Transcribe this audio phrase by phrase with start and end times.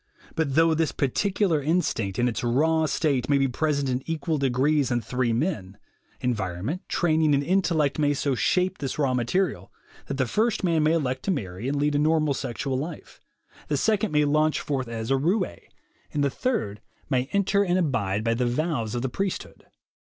[0.33, 4.89] But though this particular instinct, in its raw state, may be present in equal degrees
[4.89, 5.77] in three men,
[6.21, 9.71] environment, training and intellect may so shape this raw material
[10.07, 13.21] that the first man may elect to marry and lead a normal sexual life,
[13.67, 17.59] the second may launch forth as a roue, and the third may enter 30 THE
[17.59, 19.67] WAY TO WILL POWER and abide by the vows of the priesthood.